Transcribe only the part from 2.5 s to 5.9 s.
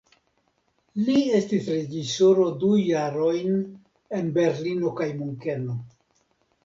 du jarojn en Berlino kaj Munkeno.